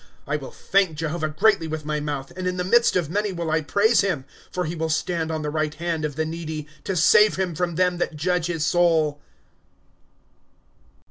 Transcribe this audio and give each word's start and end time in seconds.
^^ 0.01 0.03
I 0.25 0.35
will 0.35 0.49
thank 0.49 0.97
Jehovah 0.97 1.29
greatly 1.29 1.67
with 1.67 1.85
niy 1.85 2.01
mouth, 2.03 2.31
And 2.35 2.47
in 2.47 2.57
the 2.57 2.63
midst 2.63 2.95
of 2.95 3.07
many 3.11 3.31
will 3.31 3.51
I 3.51 3.61
praise 3.61 4.01
him. 4.01 4.23
*^ 4.23 4.25
For 4.51 4.65
he 4.65 4.73
will 4.73 4.89
stand 4.89 5.29
on 5.29 5.43
the 5.43 5.51
right 5.51 5.75
hand 5.75 6.05
of 6.05 6.15
the 6.15 6.25
needy, 6.25 6.65
To 6.85 6.95
save 6.95 7.35
him 7.35 7.53
from 7.53 7.75
them 7.75 7.99
that 7.99 8.15
judge 8.15 8.47
his 8.47 8.65
soul. 8.65 9.21